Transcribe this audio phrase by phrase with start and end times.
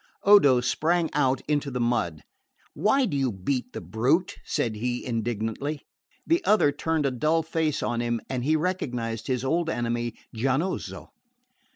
[0.23, 2.23] Odo sprang out into the mud.
[2.73, 5.83] "Why do you beat the brute?" said he indignantly.
[6.25, 11.11] The other turned a dull face on him and he recognised his old enemy Giannozzo.